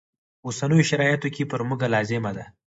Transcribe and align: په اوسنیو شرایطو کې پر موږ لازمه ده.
په 0.39 0.43
اوسنیو 0.47 0.87
شرایطو 0.89 1.29
کې 1.35 1.43
پر 1.51 1.61
موږ 1.67 1.81
لازمه 1.93 2.31
ده. 2.37 2.45